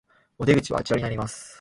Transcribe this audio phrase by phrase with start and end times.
[0.39, 1.49] お出口はあちらになります